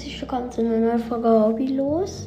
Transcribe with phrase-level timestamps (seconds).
[0.00, 2.26] herzlich willkommen zu einer neuen Folge Hobbylos.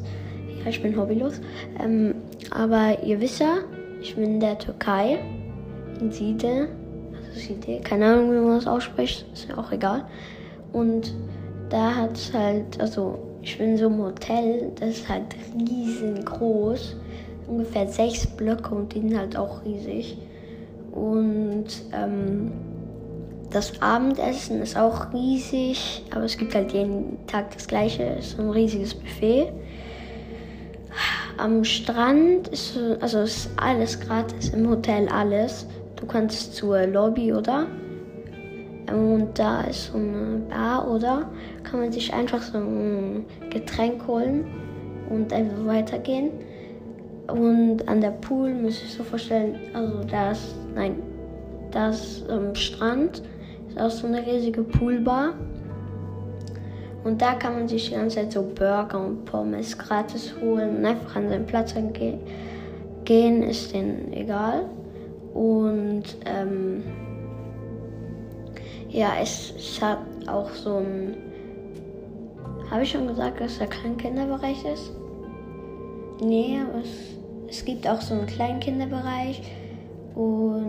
[0.60, 1.41] Ja, ich bin hobbylos.
[1.83, 2.13] Ähm,
[2.51, 3.62] aber ihr wisst ja,
[3.99, 5.17] ich bin in der Türkei,
[5.99, 6.67] in Side.
[7.28, 10.05] Also Side, keine Ahnung, wie man das ausspricht, ist ja auch egal.
[10.72, 11.15] Und
[11.72, 16.95] da hat es halt, also ich bin in so einem Hotel, das ist halt riesengroß.
[17.48, 20.20] Ungefähr sechs Blöcke und die sind halt auch riesig.
[20.91, 22.52] Und ähm,
[23.53, 28.03] das Abendessen ist auch riesig, aber es gibt halt jeden Tag das gleiche.
[28.17, 29.52] Es ist ein riesiges Buffet.
[31.38, 35.67] Am Strand ist also ist alles gratis im Hotel alles.
[35.95, 37.67] Du kannst zur Lobby oder
[38.91, 41.29] und da ist so eine Bar oder
[41.63, 44.45] kann man sich einfach so ein Getränk holen
[45.09, 46.31] und einfach weitergehen.
[47.27, 50.95] Und an der Pool muss ich so vorstellen, also da ist, nein,
[51.71, 53.23] das ähm, Strand
[53.74, 55.34] ist auch so eine riesige Poolbar.
[57.04, 60.85] Und da kann man sich die ganze Zeit so Burger und Pommes gratis holen und
[60.85, 62.18] einfach an seinen Platz ge
[63.04, 64.63] gehen, ist denen egal.
[65.33, 66.83] Und ähm,
[68.89, 71.17] ja, es, es, hat auch so ein.
[72.71, 74.94] Habe ich schon gesagt, dass der Kleinkinderbereich ist?
[76.23, 77.17] Nee, aber es,
[77.49, 79.41] es gibt auch so einen Kleinkinderbereich
[80.16, 80.62] und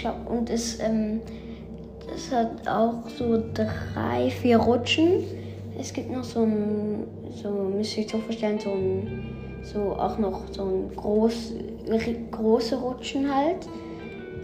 [0.00, 1.20] Glaube, und es, ähm,
[2.10, 5.24] das hat auch so drei, vier Rutschen.
[5.78, 9.24] Es gibt noch so ein, so müsste ich so vorstellen, so ein,
[9.62, 11.54] so auch noch so ein groß,
[12.30, 13.66] große Rutschen halt,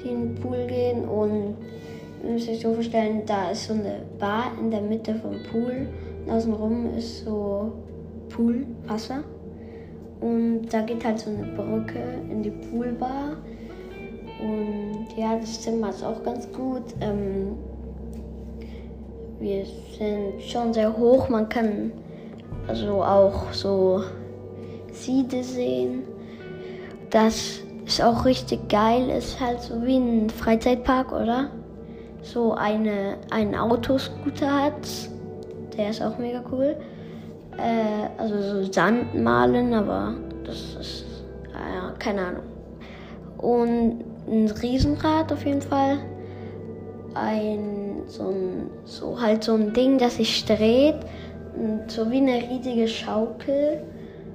[0.02, 1.04] die in den Pool gehen.
[1.08, 1.56] Und
[2.22, 5.88] müsste ich so vorstellen, da ist so eine Bar in der Mitte vom Pool.
[6.24, 7.72] Und außenrum ist so
[8.28, 9.24] Poolwasser.
[10.20, 13.36] Und da geht halt so eine Brücke in die Poolbar
[14.40, 16.82] und ja, das Zimmer ist auch ganz gut.
[17.00, 17.56] Ähm,
[19.40, 19.64] wir
[19.98, 21.28] sind schon sehr hoch.
[21.28, 21.92] Man kann
[22.66, 24.02] also auch so
[24.92, 26.02] Siede sehen.
[27.10, 29.10] Das ist auch richtig geil.
[29.10, 31.50] Ist halt so wie ein Freizeitpark, oder?
[32.22, 34.88] So eine, ein Autoscooter hat.
[35.76, 36.76] Der ist auch mega cool.
[37.56, 40.14] Äh, also so Sand malen, aber
[40.44, 41.04] das ist,
[41.54, 42.42] äh, keine Ahnung.
[43.38, 45.98] Und ein Riesenrad auf jeden Fall.
[47.14, 50.96] Ein so, ein so halt so ein Ding, das sich dreht.
[51.88, 53.82] So wie eine riesige Schaukel.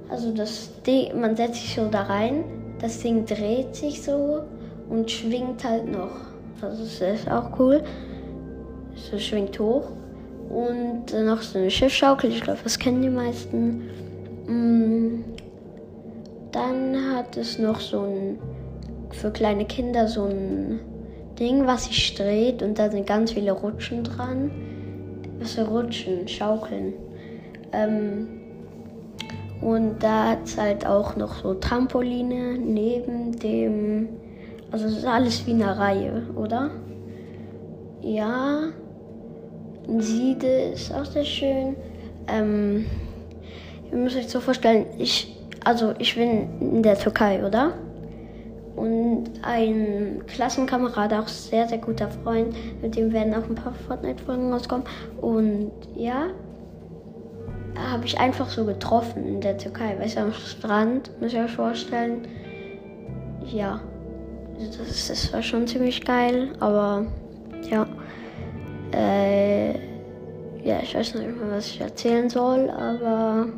[0.08, 2.44] Also das Ding, man setzt sich so da rein.
[2.80, 4.42] Das Ding dreht sich so
[4.88, 6.10] und schwingt halt noch.
[6.60, 7.82] Also das ist auch cool.
[8.94, 9.84] So schwingt hoch.
[10.50, 13.82] Und noch so eine Schiffschaukel, ich glaube, das kennen die meisten.
[14.46, 15.24] Mm.
[16.52, 18.38] Dann hat es noch so ein
[19.14, 20.80] für kleine Kinder so ein
[21.38, 24.50] Ding, was sich dreht und da sind ganz viele Rutschen dran.
[25.38, 26.94] Was für Rutschen, Schaukeln.
[27.72, 28.28] Ähm,
[29.60, 34.08] und da hat es halt auch noch so Trampoline neben dem.
[34.70, 36.70] Also es ist alles wie eine Reihe, oder?
[38.02, 38.64] Ja.
[39.98, 41.76] Siede ist auch sehr schön.
[42.28, 42.86] Ähm,
[43.90, 47.74] ihr müsst euch so vorstellen, ich, also ich bin in der Türkei, oder?
[49.46, 54.86] Ein Klassenkamerad, auch sehr, sehr guter Freund, mit dem werden auch ein paar Fortnite-Folgen rauskommen.
[55.20, 56.28] Und ja,
[57.76, 61.50] habe ich einfach so getroffen in der Türkei, weißt du, am Strand, muss ich euch
[61.50, 62.26] vorstellen.
[63.52, 63.80] Ja,
[64.58, 67.06] das, das war schon ziemlich geil, aber
[67.70, 67.86] ja.
[68.92, 69.72] Äh,
[70.64, 73.48] ja, ich weiß nicht mehr, was ich erzählen soll, aber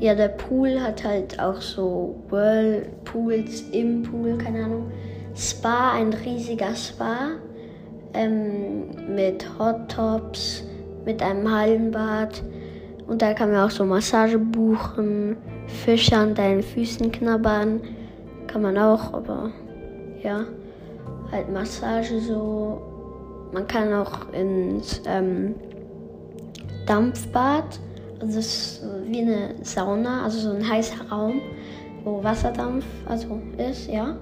[0.00, 4.90] ja, der Pool hat halt auch so Whirlpools im Pool, keine Ahnung.
[5.34, 7.32] Spa, ein riesiger Spa
[8.12, 10.64] ähm, mit Hot Tops,
[11.04, 12.42] mit einem Hallenbad.
[13.06, 15.36] Und da kann man auch so Massage buchen,
[15.66, 17.80] Fische an deinen Füßen knabbern.
[18.46, 19.50] Kann man auch, aber
[20.22, 20.44] ja,
[21.30, 22.80] halt Massage so.
[23.52, 25.54] Man kann auch ins ähm,
[26.86, 27.78] Dampfbad
[28.20, 31.40] das ist wie eine Sauna, also so ein heißer Raum,
[32.04, 34.16] wo Wasserdampf also ist, ja.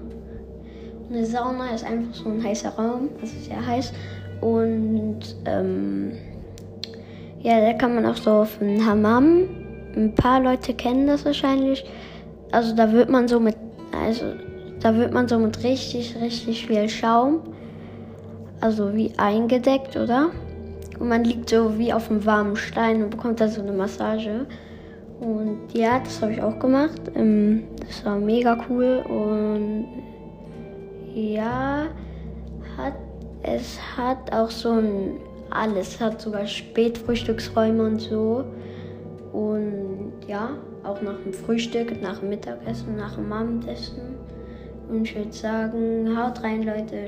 [1.09, 3.93] Eine Sauna ist einfach so ein heißer Raum, also sehr heiß.
[4.41, 6.13] Und ähm,
[7.41, 9.43] ja, da kann man auch so auf einen Hammam.
[9.95, 11.85] Ein paar Leute kennen das wahrscheinlich.
[12.51, 13.55] Also da wird man so mit,
[13.91, 14.25] also
[14.79, 17.41] da wird man so mit richtig, richtig viel Schaum,
[18.59, 20.31] also wie eingedeckt, oder?
[20.99, 24.45] Und man liegt so wie auf einem warmen Stein und bekommt da so eine Massage.
[25.19, 27.01] Und ja, das habe ich auch gemacht.
[27.15, 29.03] Ähm, das war mega cool.
[29.07, 29.87] Und
[31.13, 31.85] ja,
[32.77, 32.93] hat,
[33.43, 35.17] Es hat auch so ein
[35.49, 38.43] alles, es hat sogar Spätfrühstücksräume und so.
[39.31, 40.51] Und ja,
[40.83, 44.15] auch nach dem Frühstück, nach dem Mittagessen, nach dem Abendessen.
[44.89, 47.07] Und ich würde sagen, haut rein, Leute.